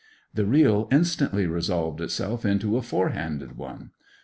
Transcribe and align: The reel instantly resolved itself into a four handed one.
The 0.33 0.47
reel 0.47 0.87
instantly 0.91 1.45
resolved 1.45 2.01
itself 2.01 2.43
into 2.43 2.75
a 2.75 2.81
four 2.81 3.09
handed 3.09 3.55
one. 3.55 3.91